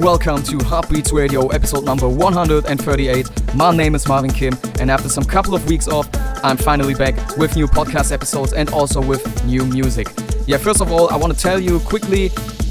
[0.00, 3.54] Welcome to Heartbeats Radio episode number 138.
[3.54, 6.08] My name is Marvin Kim and after some couple of weeks off,
[6.42, 10.08] I'm finally back with new podcast episodes and also with new music.
[10.46, 12.28] Yeah, first of all, I want to tell you quickly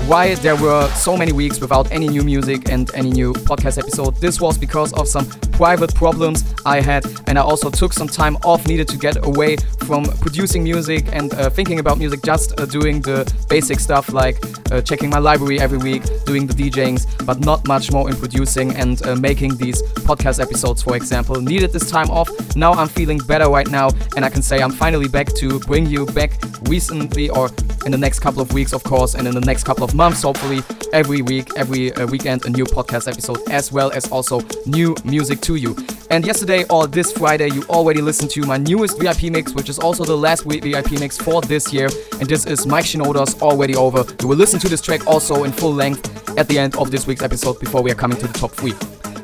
[0.08, 4.16] why there were so many weeks without any new music and any new podcast episode.
[4.16, 8.38] This was because of some private problems I had, and I also took some time
[8.38, 12.66] off, needed to get away from producing music and uh, thinking about music, just uh,
[12.66, 14.42] doing the basic stuff like
[14.72, 18.76] uh, checking my library every week, doing the DJings, but not much more in producing
[18.76, 21.42] and uh, making these podcast episodes, for example.
[21.42, 22.30] Needed this time off.
[22.56, 25.86] Now I'm feeling better right now, and I can say I'm finally back to bring
[25.86, 26.32] you back
[26.64, 27.50] recently or
[27.86, 30.24] in the next couple of weeks, of course, and in the next couple of months,
[30.24, 30.62] hopefully,
[30.94, 35.42] every week, every uh, weekend, a new podcast episode, as well as also new music
[35.42, 35.76] to you.
[36.10, 39.80] And yesterday or this Friday, you already listened to my newest VIP mix, which is
[39.80, 41.90] also the last VIP mix for this year.
[42.20, 44.04] And this is Mike Shinoda's Already Over.
[44.22, 47.06] You will listen to this track also in full length at the end of this
[47.08, 48.74] week's episode before we are coming to the top three.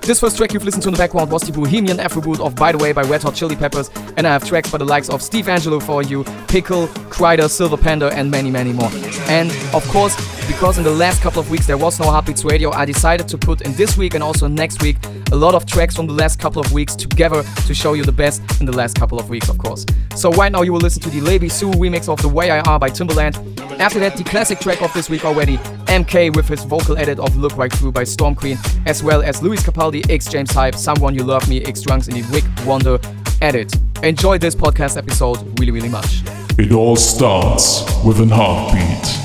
[0.06, 2.72] This first track you've listened to in the background was the Bohemian Afrobeat of By
[2.72, 5.19] the Way by Red Hot Chili Peppers, and I have tracks by the likes of
[5.19, 8.92] Steve Angello for you, Pickle, Kryder, Silver Panda, and many, many more.
[9.28, 10.16] And of course,
[10.47, 13.38] because in the last couple of weeks there was no Heartbeats Radio, I decided to
[13.38, 14.97] put in this week and also next week
[15.31, 18.12] a lot of tracks from the last couple of weeks together to show you the
[18.12, 19.86] best in the last couple of weeks, of course.
[20.15, 22.59] So right now you will listen to the Levy Sue remix of The Way I
[22.62, 23.36] Are by Timbaland.
[23.80, 25.57] After that, the classic track of this week already,
[25.88, 29.42] MK with his vocal edit of Look Right Through by Storm Queen, as well as
[29.42, 33.00] Lewis Capaldi x James Hype, Someone You Love Me x Drunks in the Wick Wonder
[33.42, 33.74] edit.
[34.03, 36.21] Enjoy this podcast episode really, really much.
[36.57, 39.25] It all starts with an heartbeat.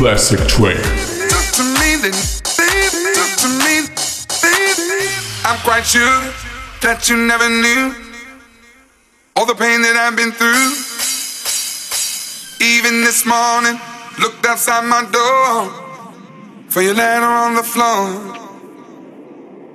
[0.00, 0.80] classic track.
[1.28, 2.16] Talk to me then,
[2.56, 3.84] baby, talk to me,
[4.40, 5.04] baby.
[5.44, 6.24] I'm quite sure
[6.80, 7.92] that you never knew
[9.36, 10.72] all the pain that I've been through.
[12.64, 13.76] Even this morning,
[14.24, 15.68] looked outside my door
[16.72, 18.08] for your letter on the floor.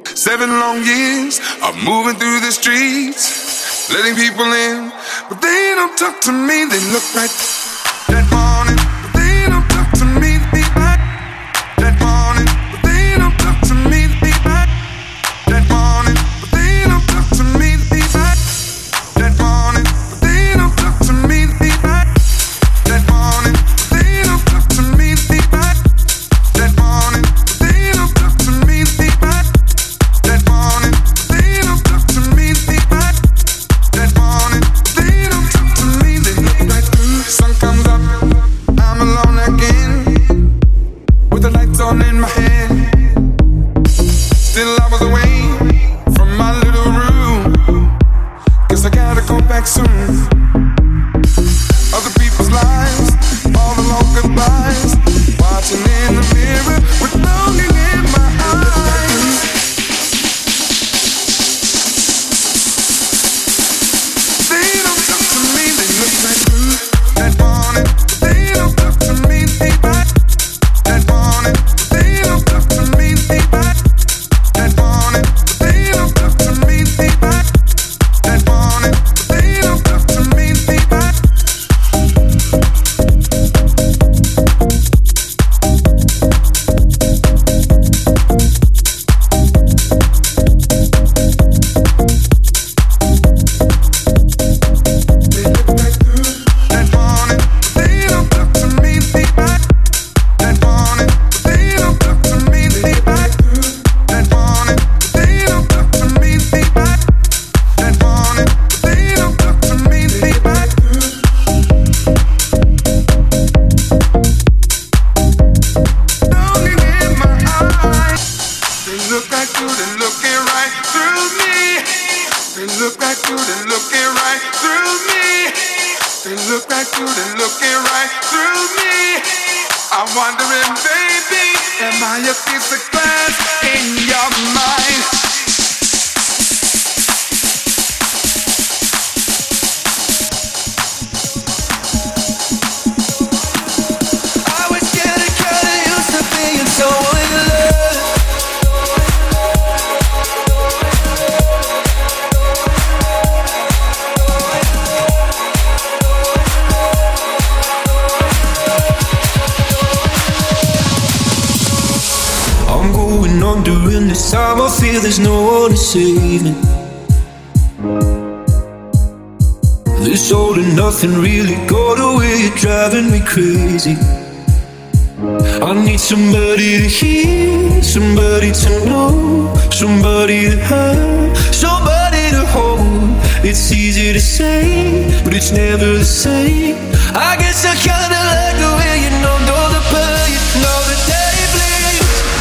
[0.10, 4.90] Seven long years of moving through the streets, letting people in,
[5.30, 6.66] but they don't talk to me.
[6.66, 7.30] They look right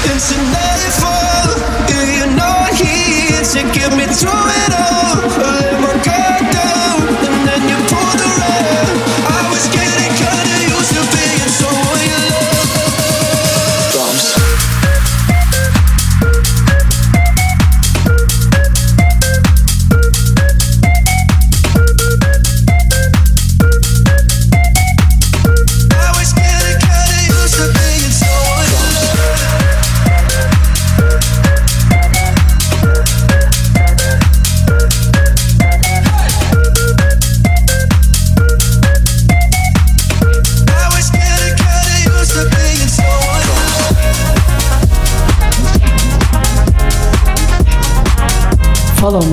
[0.05, 1.49] bleeds into nightfall.
[1.89, 4.94] If you're not here to get me through it all,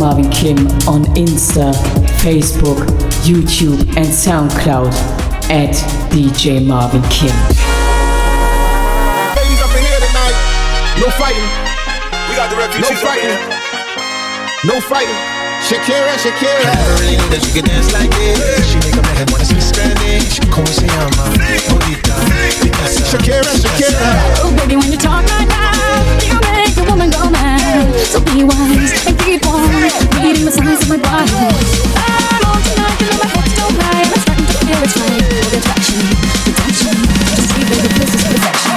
[0.01, 0.57] Marvin Kim
[0.89, 1.71] on Insta,
[2.25, 2.89] Facebook,
[3.21, 4.89] YouTube, and SoundCloud
[5.53, 5.77] at
[6.09, 7.29] DJ Marvin Kim.
[9.37, 10.33] Ladies up in here tonight.
[10.97, 11.45] No fighting.
[12.27, 13.37] We got the No refugees up fighting.
[14.65, 15.13] No fighting.
[15.69, 16.73] Shakira, Shakira.
[16.97, 18.65] Really knew that she could dance like this.
[18.73, 20.41] She make a man wanna speak Spanish.
[20.49, 21.29] Como se llama?
[21.69, 22.17] Bonita.
[22.57, 23.05] Picasa.
[23.05, 24.41] Shakira, Shakira.
[24.41, 27.93] Oh, baby, when you talk like that, you make a woman go mad.
[28.09, 29.63] So be wise and keep on
[30.21, 31.31] reading the signs of my body.
[31.31, 34.03] I'm on tonight, you know my hips don't lie.
[34.03, 35.23] I'm starting to feel it's right.
[35.23, 36.03] The attraction,
[36.59, 36.97] tension.
[36.99, 38.71] To see, baby, this is perfection.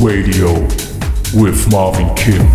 [0.00, 0.54] Radio
[1.34, 2.50] with Marvin Kim.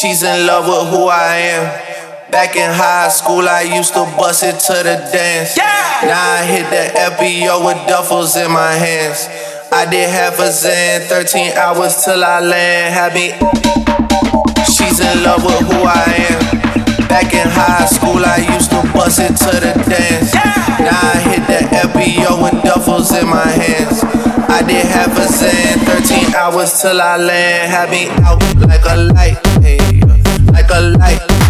[0.00, 1.79] She's in love with who I am.
[2.40, 5.58] Back in high school, I used to bust it to the dance.
[5.60, 9.28] Now I hit the FBO with duffels in my hands.
[9.70, 12.96] I did half a zen, 13 hours till I land.
[12.96, 13.36] Had me.
[14.64, 16.40] She's in love with who I am.
[17.12, 20.32] Back in high school, I used to bust it to the dance.
[20.32, 21.60] Now I hit the
[21.92, 24.00] FBO with duffels in my hands.
[24.48, 27.70] I did half a zen, 13 hours till I land.
[27.70, 30.00] Had me out like a light, hey,
[30.56, 31.49] like a light.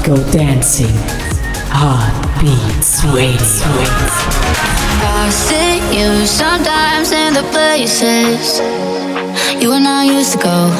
[0.00, 0.94] let your heart go dancing.
[1.72, 3.40] Heartbeats waiting.
[5.02, 8.60] I see you sometimes in the places
[9.62, 10.70] you and I used to go.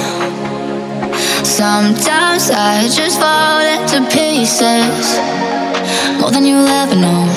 [1.45, 5.19] Sometimes I just fall into pieces
[6.21, 7.30] more than you'll ever know.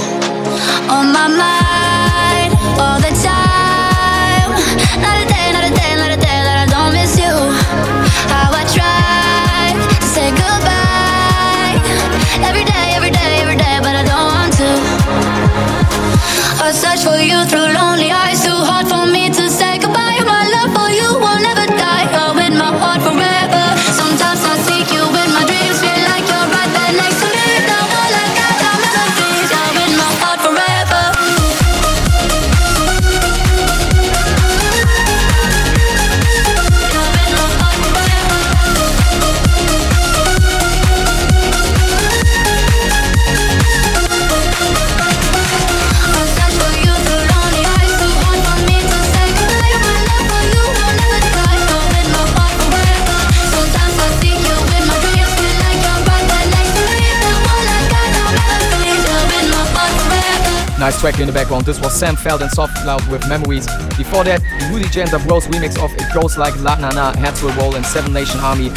[60.83, 61.63] Nice track in the background.
[61.63, 63.65] This was Sam Feldt and Soft Cloud with Memories.
[63.95, 67.41] Before that, the Rudy Janta Bros remix of It Goes Like La Na Na, Heads
[67.41, 68.67] Will Roll and Seven Nation Army.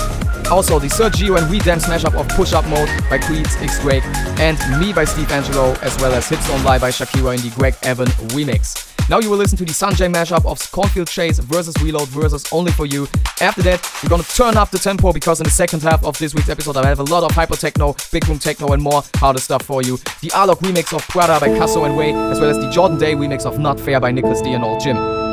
[0.48, 4.04] Also, the Sergio and We Dance mashup of Push Up Mode by Creeds X Drake
[4.38, 7.52] and Me by Steve Angello, as well as Hips Don't Lie by Shakira in the
[7.56, 8.85] Greg Evan remix.
[9.08, 12.72] Now you will listen to the Sanjay mashup of Cornfield Chase versus Reload versus Only
[12.72, 13.06] For You.
[13.40, 16.34] After that, we're gonna turn up the tempo because in the second half of this
[16.34, 19.40] week's episode, I have a lot of hyper techno, big room techno, and more harder
[19.40, 19.96] stuff for you.
[20.22, 23.14] The Alok remix of Prada by Casso and Way, as well as the Jordan Day
[23.14, 25.25] remix of Not Fair by Nicholas D and Old Jim.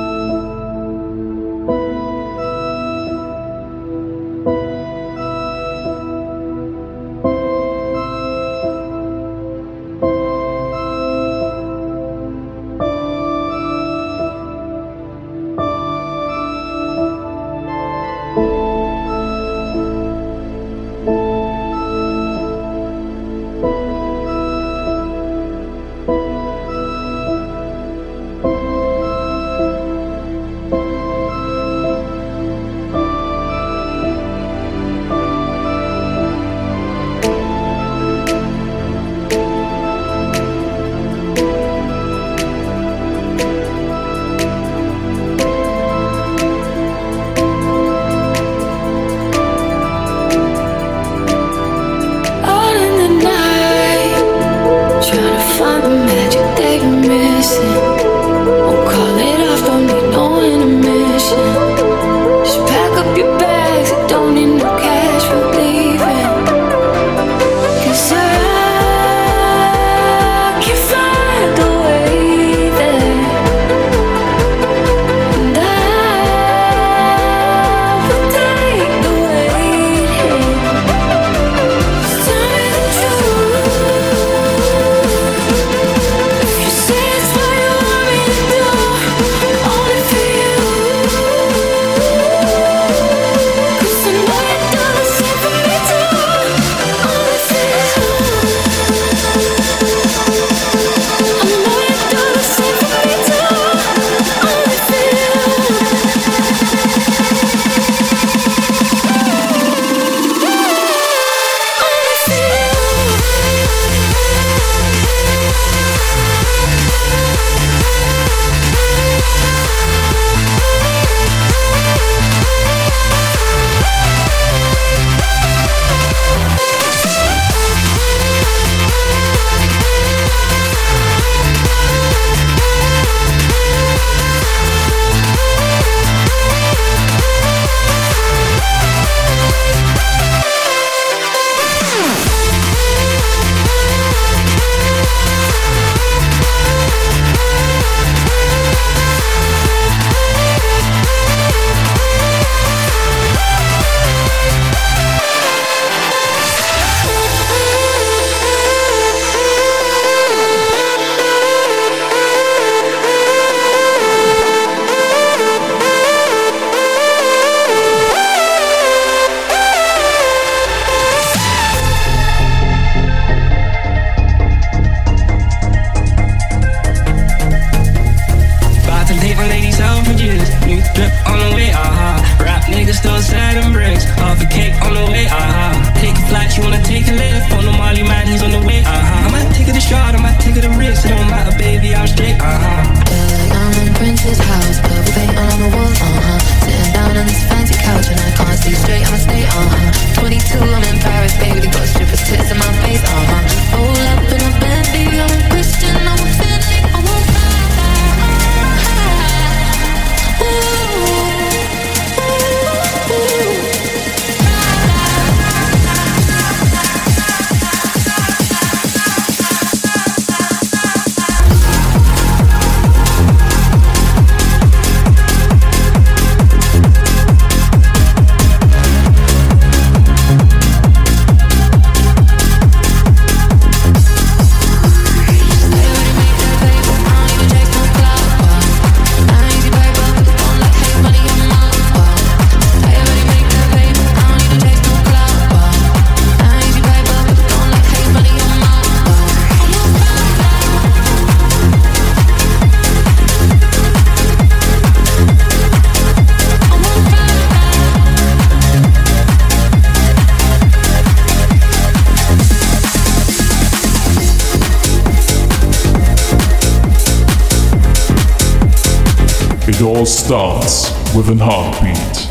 [270.23, 272.29] Starts with an heartbeat.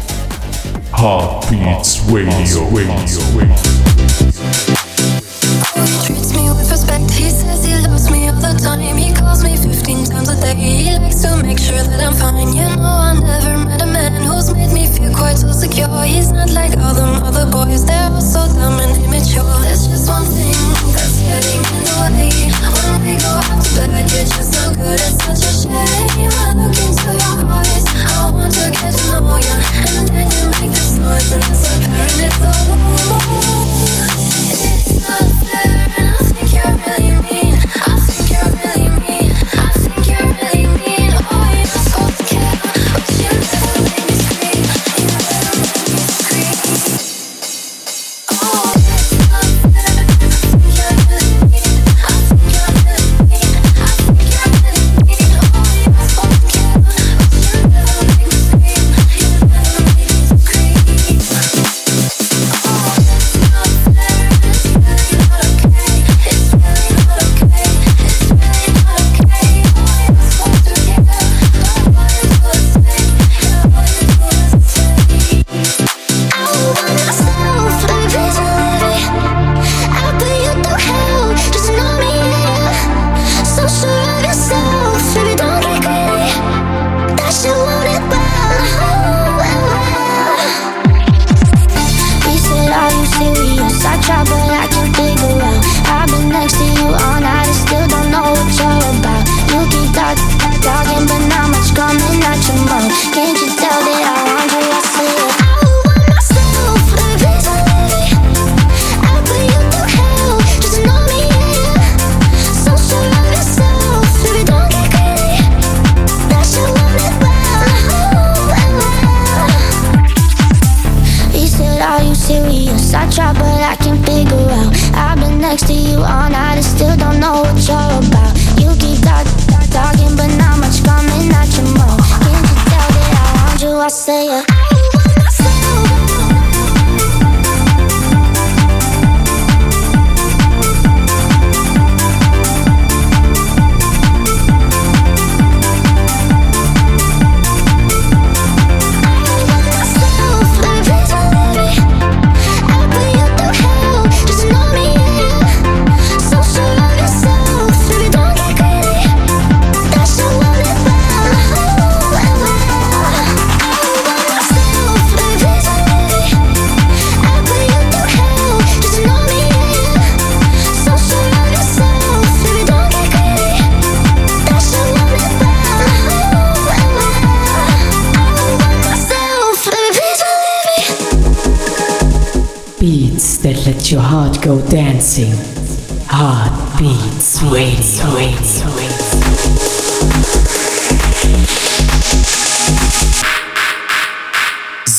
[0.92, 2.64] Heartbeats Radio.
[2.70, 3.22] Radio.
[3.36, 3.51] Radio.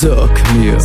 [0.03, 0.77] Sag mir,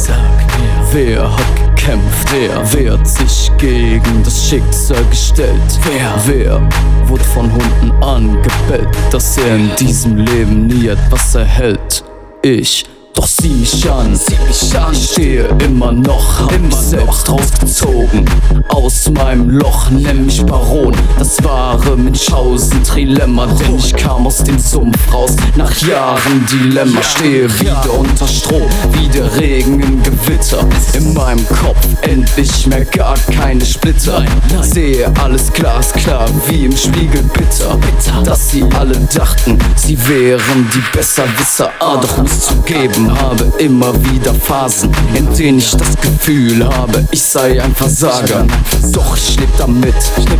[0.92, 2.28] wer hat gekämpft?
[2.32, 5.80] Wer wehrt sich gegen das Schicksal gestellt?
[5.82, 12.04] Wer, wer wurde von Hunden angebellt, dass er in diesem Leben nie etwas erhält?
[12.42, 12.84] Ich.
[13.28, 14.18] Doch sieh mich an,
[14.50, 18.24] ich stehe immer noch, hab mich selbst rausgezogen
[18.68, 20.94] aus meinem Loch, nenn mich Baron.
[21.18, 27.02] Das wahre Münchhausen Trilemma, denn ich kam aus dem Sumpf raus, nach Jahren Dilemma.
[27.02, 30.64] Stehe wieder unter Strom, wie der Regen im Gewitter.
[30.94, 34.24] In meinem Kopf endlich mehr gar keine Splitter.
[34.62, 37.78] Sehe alles glasklar, wie im Spiegel bitter.
[38.24, 41.70] Dass sie alle dachten, sie wären die Besserwisser.
[41.80, 47.22] Ah, doch muss zugeben, habe immer wieder Phasen, in denen ich das Gefühl habe, ich
[47.22, 48.46] sei ein Versager.
[48.92, 49.94] Doch ich leb damit,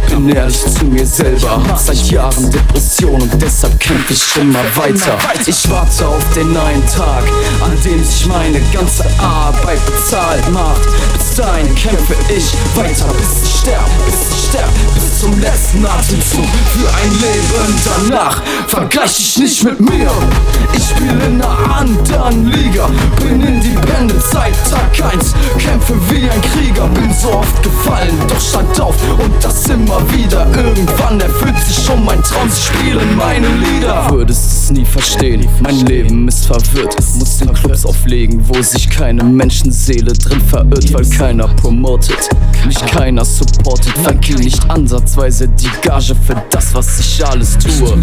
[0.09, 1.62] bin ehrlich zu mir selber.
[1.69, 5.19] Hab seit Jahren Depression und deshalb kämpfe ich immer weiter.
[5.47, 7.25] Ich warte auf den einen Tag,
[7.61, 10.81] an dem sich meine ganze Arbeit bezahlt macht.
[11.38, 16.88] Dahin kämpfe ich weiter, bis ich sterb, bis ich sterb, bis zum letzten Atemzug für
[16.88, 18.42] ein Leben danach.
[18.66, 20.11] Vergleich dich nicht mit mir,
[20.74, 22.90] ich spiele in einer anderen Liga.
[23.20, 26.88] Bin independent seit Tag 1, kämpfe wie ein Krieger.
[26.88, 30.44] Bin so oft gefallen, doch stand auf und das immer wieder.
[30.57, 34.11] Irgendwann erfüllt sich schon mein Traum, sie spielen meine Lieder.
[34.11, 35.48] Würdest werd's nie verstehen.
[35.61, 41.05] Mein Leben ist verwirrt, muss in Clubs auflegen, wo sich keine Menschenseele drin verirrt, weil
[41.29, 42.31] keiner promotet,
[42.64, 43.93] mich keiner supportet.
[44.03, 47.95] Vergeh nicht ansatzweise die Gage für das, was ich alles tue.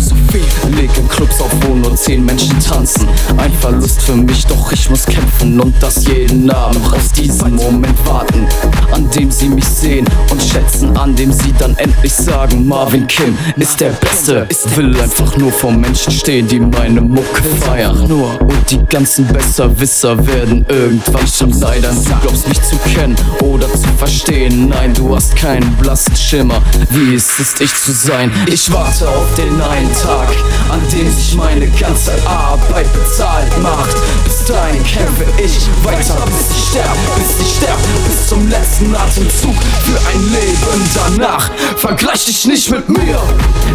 [0.75, 3.07] Leg in Clubs auf, wo nur zehn Menschen tanzen.
[3.37, 6.85] Ein Verlust für mich, doch ich muss kämpfen und das jeden Abend.
[6.93, 8.45] Auf diesen Moment warten,
[8.91, 13.35] an dem sie mich sehen und schätzen, an dem sie dann endlich sagen, Marvin Kim
[13.55, 14.47] ist der Beste.
[14.75, 17.99] Will einfach nur vor Menschen stehen, die meine Mucke feiern.
[18.01, 21.95] Und die ganzen Besserwisser werden irgendwann schon leidern.
[22.05, 24.14] Du glaubst mich zu kennen oder zu verstehen.
[24.49, 28.31] Nein, du hast keinen blassen Schimmer, wie es ist, ich zu sein.
[28.45, 30.29] Ich warte auf den einen Tag,
[30.69, 33.95] an dem sich meine ganze Arbeit bezahlt macht.
[34.23, 39.55] Bis dahin kämpfe ich weiter, bis ich sterb, bis ich sterb, bis zum letzten Atemzug
[39.83, 41.49] für ein Leben danach.
[41.77, 43.19] Vergleich dich nicht mit mir,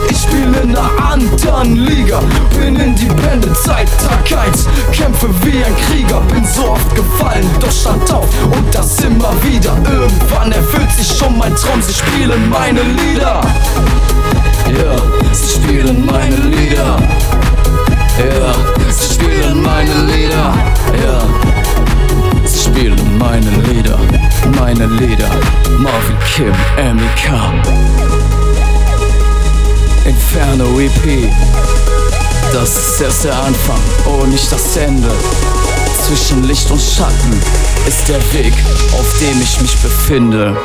[0.09, 2.21] ich spiele in einer anderen Liga.
[2.57, 6.21] Bin independent seit Tag 1, kämpfe wie ein Krieger.
[6.33, 9.77] Bin so oft gefallen, doch stand auf und das immer wieder.
[9.91, 13.41] Irgendwann erfüllt sich schon mein Traum, sie spielen meine Lieder.
[14.67, 14.97] Ja,
[15.33, 16.97] sie spielen meine Lieder.
[18.19, 18.55] Ja,
[18.91, 20.55] sie spielen meine Lieder.
[21.03, 21.23] Ja,
[22.45, 23.99] sie spielen meine Lieder.
[24.59, 25.31] Meine Lieder.
[25.79, 27.31] Marvin Kim, MEK.
[30.05, 31.31] Inferno EP.
[32.53, 35.11] Das ist erst der Anfang, oh nicht das Ende.
[36.03, 37.41] Zwischen Licht und Schatten
[37.87, 38.53] ist der Weg,
[38.93, 40.57] auf dem ich mich befinde.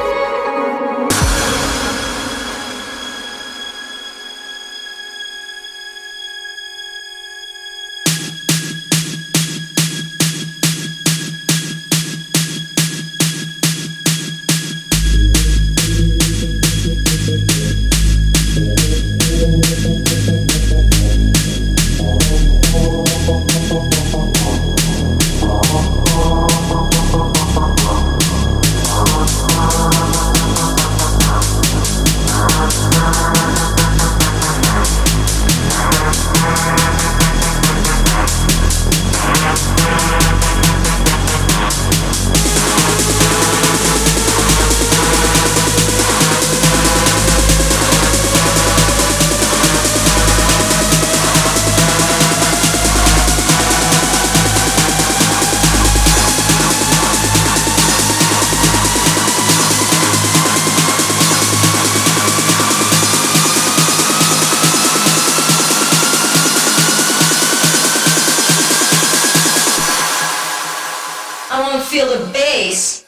[71.95, 73.04] Feel the bass.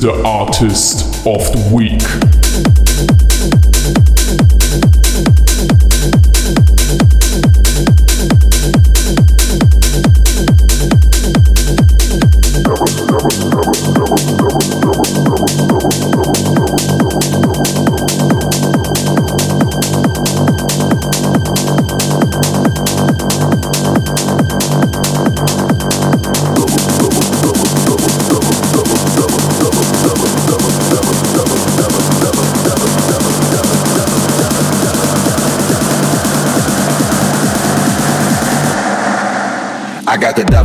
[0.00, 2.35] The artist of the week.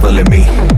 [0.03, 0.70] In me.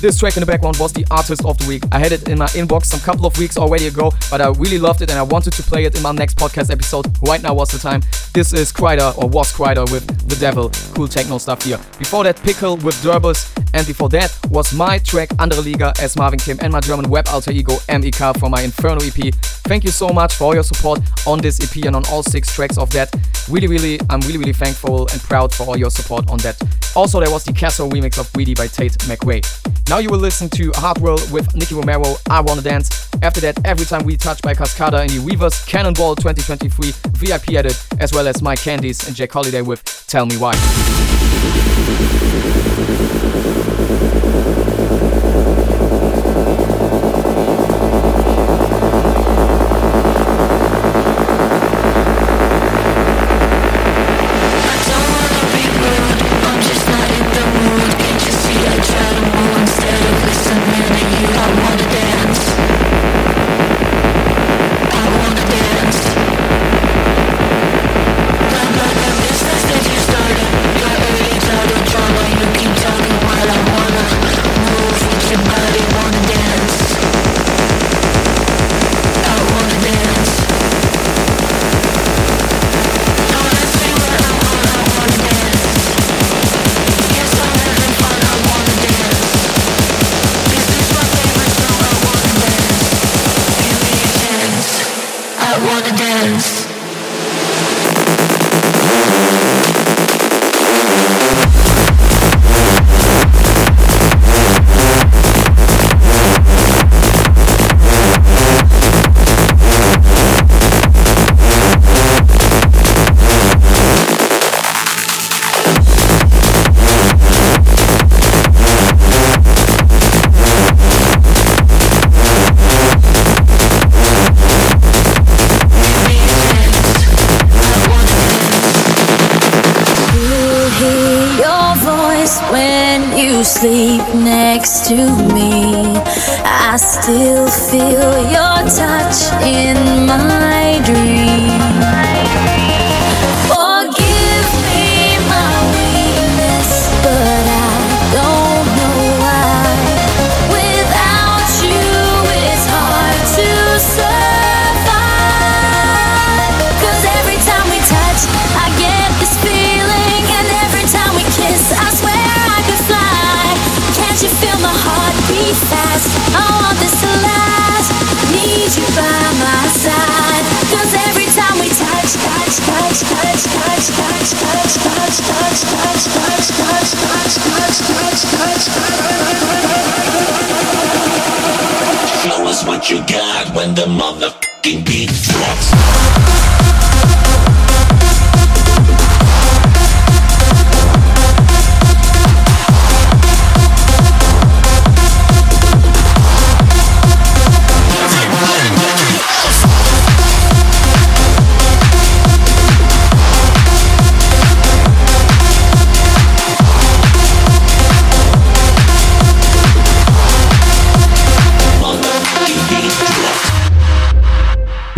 [0.00, 1.82] This track in the background was the artist of the week.
[1.90, 4.78] I had it in my inbox some couple of weeks already ago, but I really
[4.78, 7.06] loved it and I wanted to play it in my next podcast episode.
[7.26, 8.02] Right now was the time.
[8.34, 10.70] This is Kryder, or was Kryder with The Devil.
[10.94, 11.78] Cool techno stuff here.
[11.98, 16.38] Before that, Pickle with Durbus, and before that was my track Andere Liga as Marvin
[16.38, 19.32] Kim and my German web alter ego MEK from my Inferno EP.
[19.66, 22.54] Thank you so much for all your support on this EP and on all six
[22.54, 23.12] tracks of that.
[23.50, 26.56] Really, really, I'm really, really thankful and proud for all your support on that.
[26.94, 29.44] Also, there was the Castle remix of Greedy by Tate McRae.
[29.88, 33.08] Now you will listen to Hardwell with Nicky Romero, I Wanna Dance.
[33.22, 37.76] After that, Every Time We Touch by Cascada and the Weavers Cannonball 2023 VIP edit,
[37.98, 40.54] as well as Mike Candys and Jack Holiday with Tell Me Why.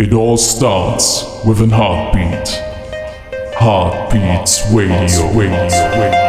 [0.01, 2.47] It all starts with an heartbeat.
[3.55, 4.95] Heartbeats Radio.
[5.33, 5.89] Radio.
[5.99, 6.28] Radio.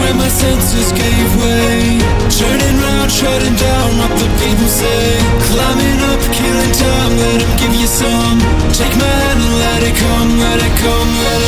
[0.00, 1.98] when my senses gave way.
[2.30, 5.02] Turning round, shutting down what the people say.
[5.50, 8.38] Climbing up, killing time, let him give you some.
[8.72, 11.47] Take my hand and let it come, let it come, let it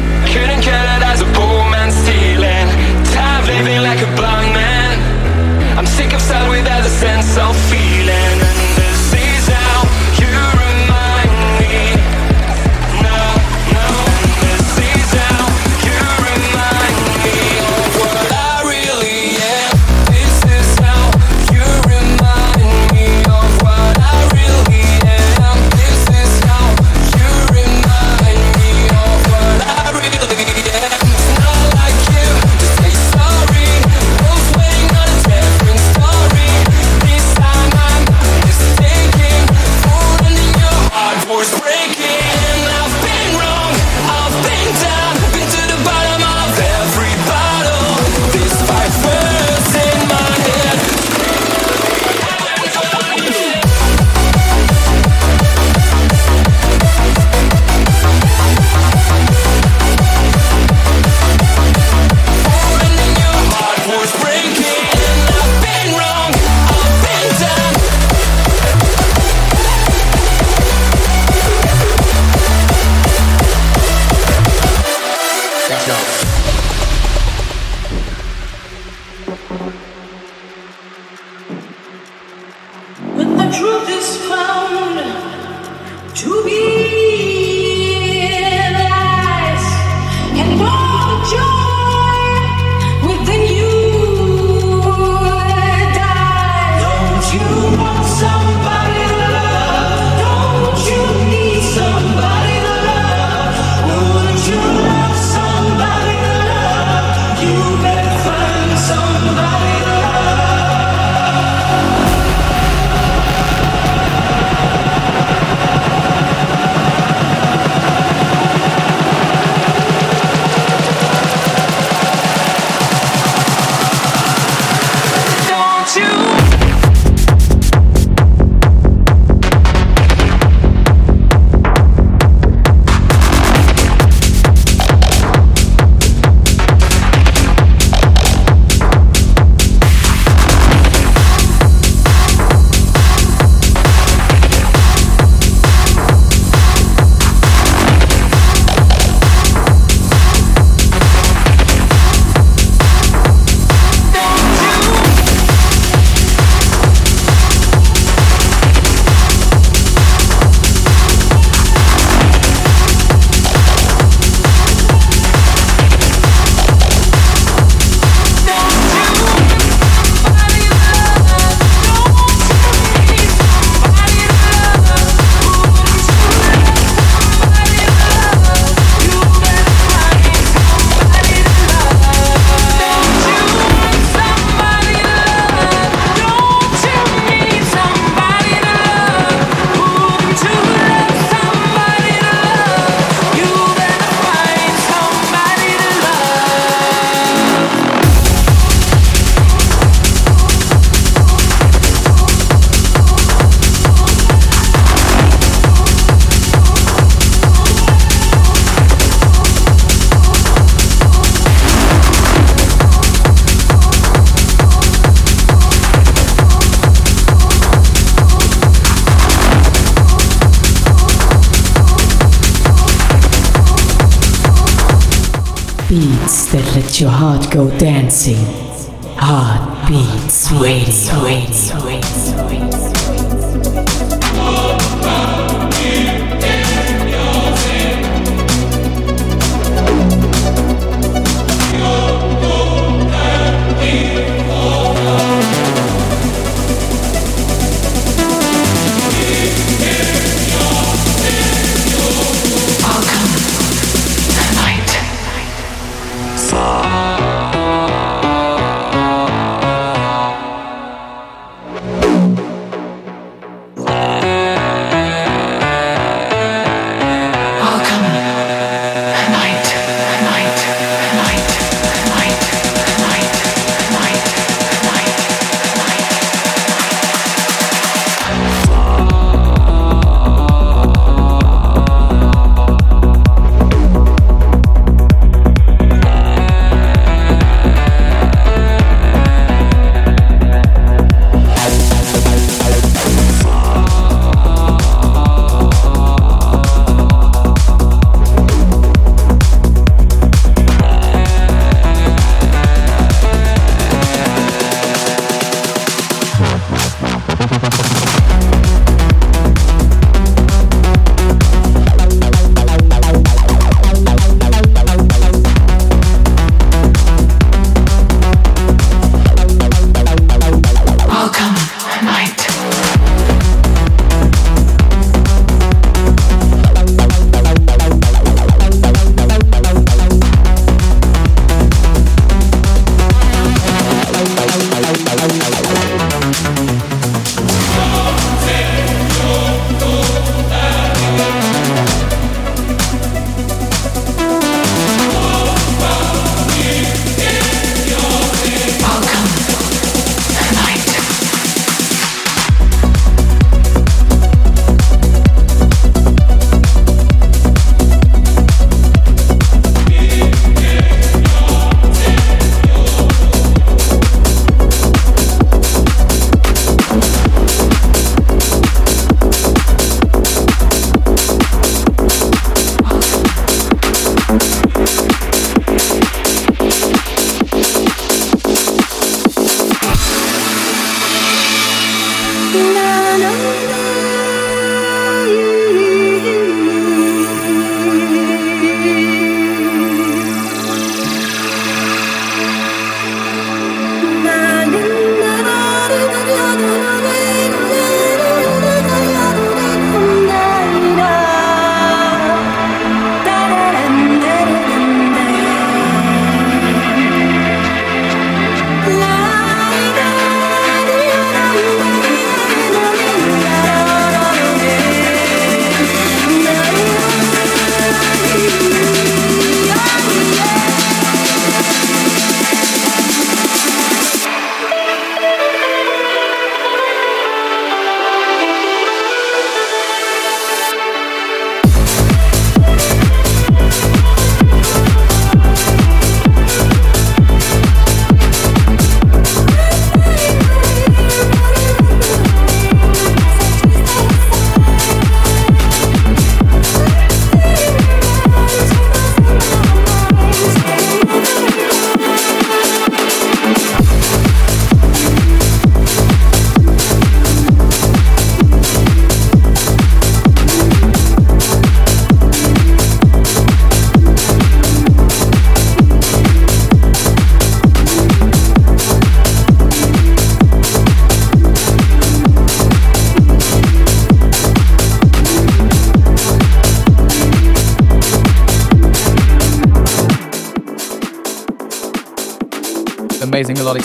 [227.51, 228.60] go dancing.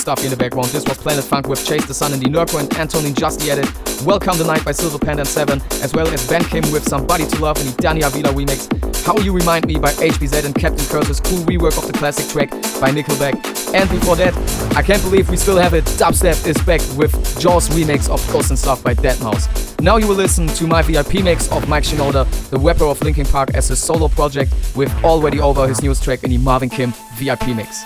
[0.07, 0.69] Stuff in the background.
[0.69, 3.51] This was Planet Funk with Chase the Sun and the Nurko and Antonin Just the
[3.51, 3.67] Edit.
[4.05, 7.41] Welcome the Night by Silver Panda 7, as well as Ben Kim with Somebody to
[7.41, 8.71] Love and the Danny Avila remix.
[9.05, 12.53] How You Remind Me by HBZ and Captain Curtis, cool rework of the classic track
[12.81, 13.35] by Nickelback.
[13.75, 14.33] And before that,
[14.77, 15.85] I can't believe we still have it.
[15.99, 19.81] Dubstep is back with Jaws remix of Ghost and Stuff by Deadmau5.
[19.81, 23.27] Now you will listen to my VIP mix of Mike Shinoda, the rapper of Linkin
[23.27, 26.93] Park, as a solo project with Already Over, his newest track in the Marvin Kim
[27.17, 27.85] VIP mix.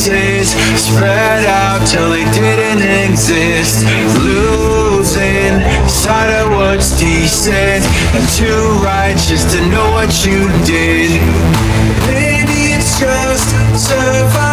[0.00, 3.84] Pieces, spread out till they didn't exist.
[4.18, 7.84] Losing sight of what's decent,
[8.14, 11.20] and too righteous to know what you did.
[12.08, 14.49] Maybe it's just survival,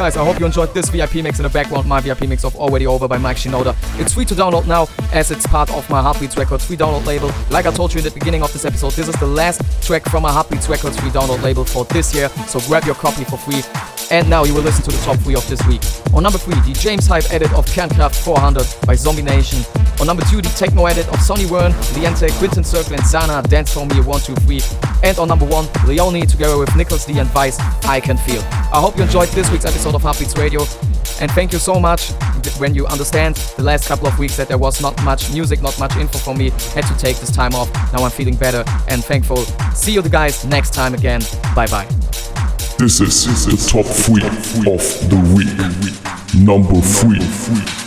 [0.00, 1.86] guys, I hope you enjoyed this VIP mix in the background.
[1.86, 3.76] My VIP mix of Already Over by Mike Shinoda.
[4.00, 7.30] It's free to download now as it's part of my Heartbeats Records free download label.
[7.50, 10.08] Like I told you in the beginning of this episode, this is the last track
[10.08, 12.30] from my Heartbeats Records free download label for this year.
[12.48, 13.60] So grab your copy for free.
[14.10, 15.82] And now you will listen to the top three of this week.
[16.14, 19.58] On number three, the James Hype edit of Kernkraft 400 by Zombie Nation.
[20.00, 23.74] On number two, the techno edit of Sonny Wern, Liente, Quinton Circle, and Zana, Dance
[23.74, 24.62] For Me 123.
[25.04, 28.42] And on number one, Leone together with Nicholas D and Vice, I Can Feel.
[28.72, 30.60] I hope you enjoyed this week's episode of Heartbeats Radio.
[31.20, 32.12] And thank you so much
[32.58, 35.76] when you understand the last couple of weeks that there was not much music, not
[35.80, 36.50] much info from me.
[36.74, 37.68] Had to take this time off.
[37.92, 39.38] Now I'm feeling better and thankful.
[39.74, 41.20] See you guys next time again.
[41.54, 41.86] Bye bye.
[42.78, 46.44] This is the top three of the week.
[46.46, 47.79] Number three.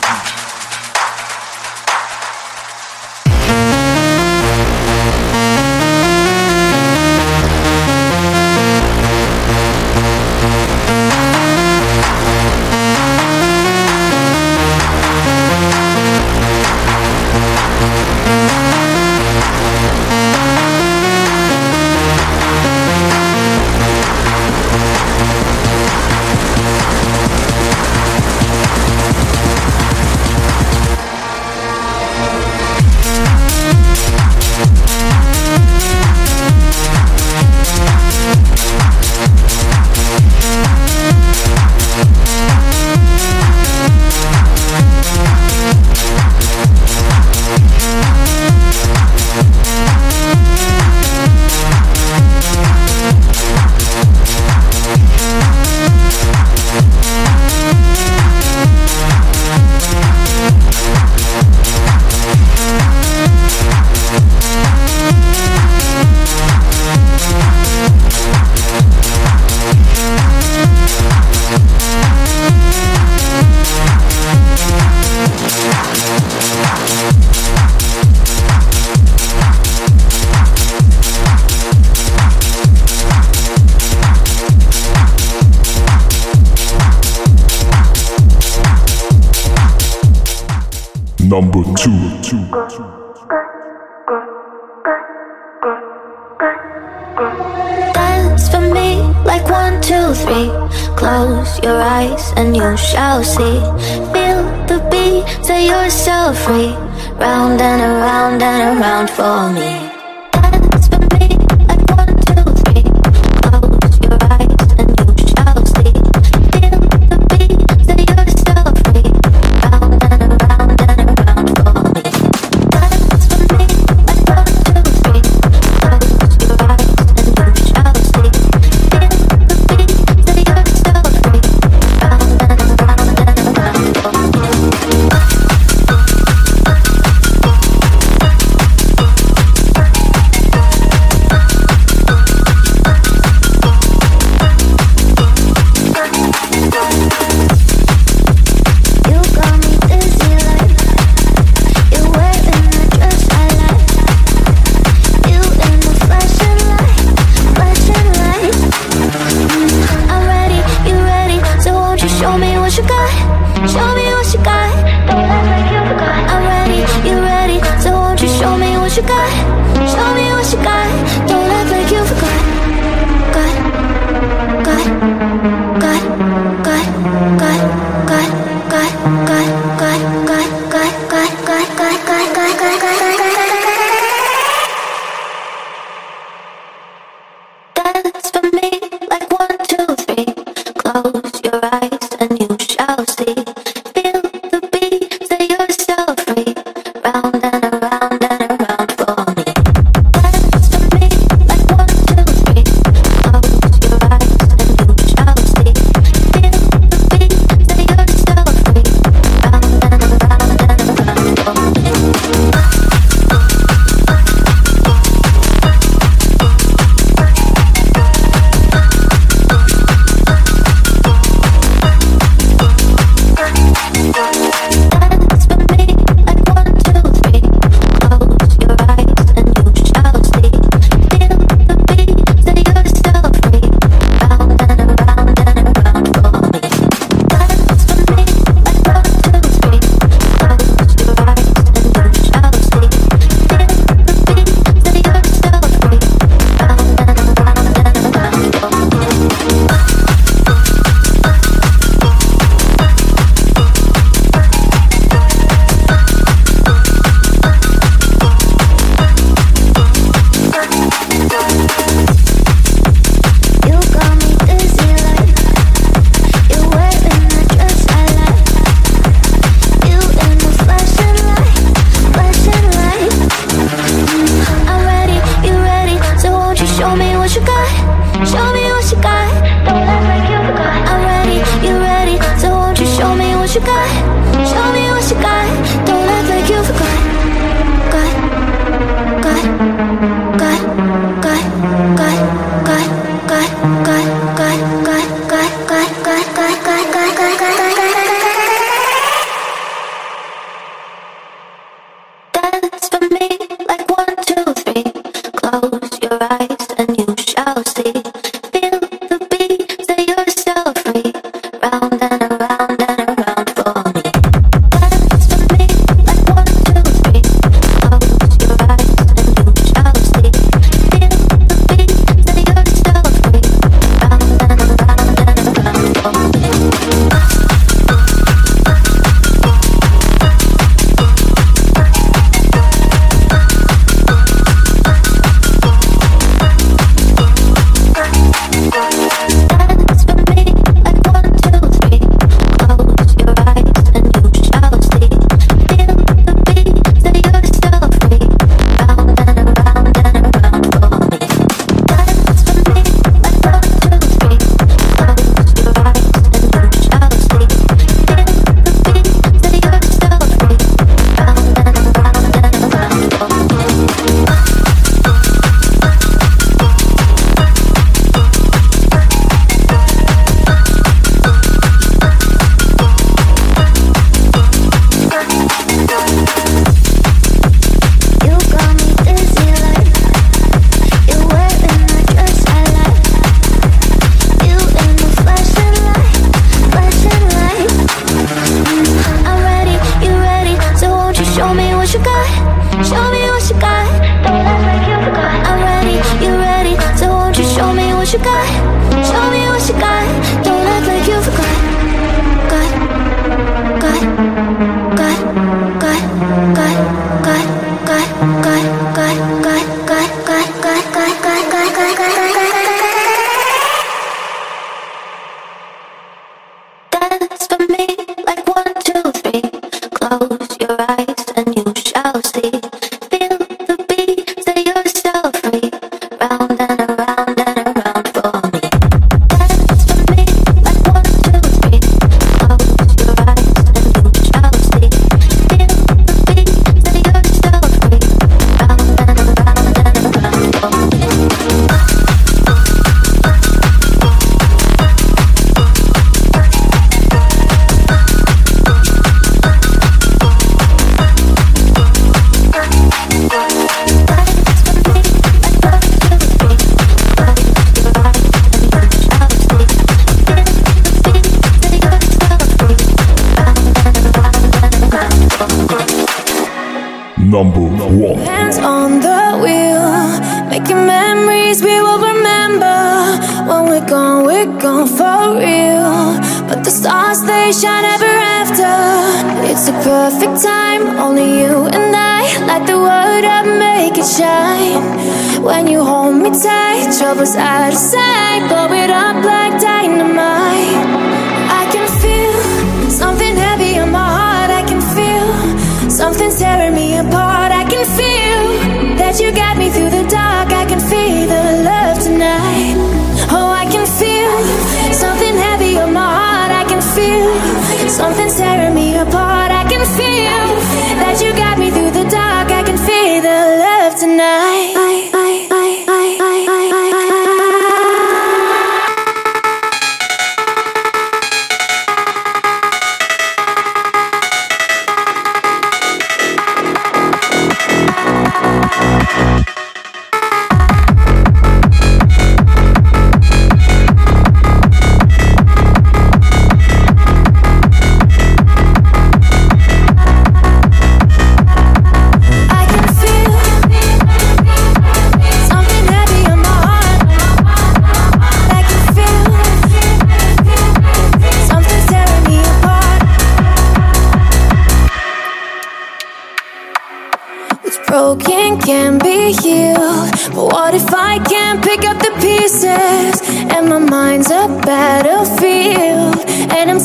[283.53, 284.02] 就该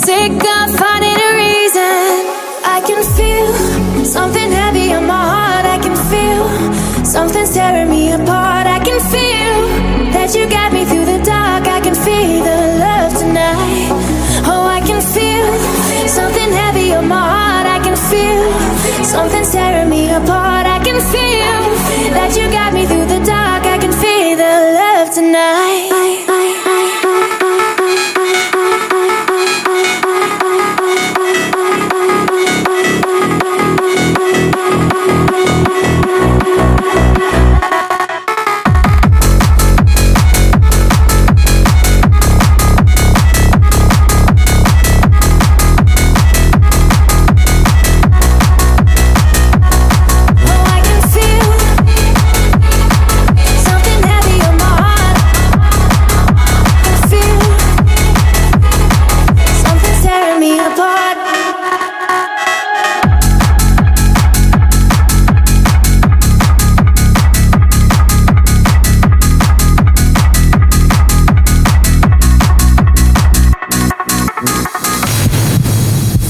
[0.09, 0.58] take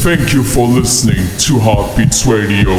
[0.09, 2.71] Thank you for listening to Heartbeats Radio.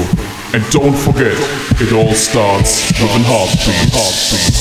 [0.52, 1.38] And don't forget,
[1.80, 3.94] it all starts with a heartbeat.
[3.94, 4.59] heartbeat.